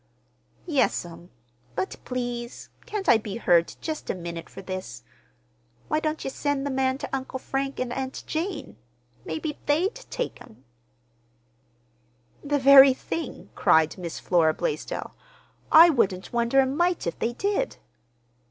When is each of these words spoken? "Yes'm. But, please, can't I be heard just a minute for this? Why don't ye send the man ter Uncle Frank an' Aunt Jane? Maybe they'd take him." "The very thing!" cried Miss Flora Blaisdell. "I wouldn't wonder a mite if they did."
"Yes'm. 0.65 1.29
But, 1.75 1.97
please, 2.05 2.69
can't 2.87 3.07
I 3.07 3.19
be 3.19 3.37
heard 3.37 3.75
just 3.81 4.09
a 4.09 4.15
minute 4.15 4.49
for 4.49 4.63
this? 4.63 5.03
Why 5.89 5.99
don't 5.99 6.23
ye 6.25 6.31
send 6.31 6.65
the 6.65 6.71
man 6.71 6.97
ter 6.97 7.07
Uncle 7.13 7.37
Frank 7.37 7.79
an' 7.79 7.91
Aunt 7.91 8.23
Jane? 8.25 8.77
Maybe 9.25 9.59
they'd 9.67 9.93
take 9.93 10.39
him." 10.39 10.65
"The 12.43 12.57
very 12.57 12.95
thing!" 12.95 13.51
cried 13.53 13.95
Miss 13.99 14.17
Flora 14.19 14.55
Blaisdell. 14.55 15.13
"I 15.71 15.91
wouldn't 15.91 16.33
wonder 16.33 16.61
a 16.61 16.65
mite 16.65 17.05
if 17.05 17.19
they 17.19 17.33
did." 17.33 17.77